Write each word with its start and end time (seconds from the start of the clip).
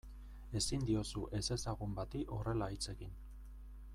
Ezin 0.59 0.85
diozu 0.87 1.23
ezezagun 1.41 1.95
bati 2.01 2.23
horrela 2.37 2.73
hitz 2.77 2.83
egin. 2.97 3.15